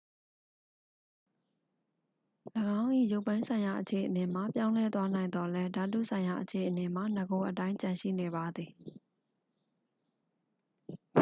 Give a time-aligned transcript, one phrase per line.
[2.77, 8.71] ၎င်း၏ ရုပ်ပိုင်းဆိုင်ရာအခြေအနေမှာ ပြောင်းလဲသွားနိုင်သော်လည်း ဓာတုဆိုင်ရာအခြေအနေမှာ နဂိုအတိုင်း ကျန်ရှိနေပါသည်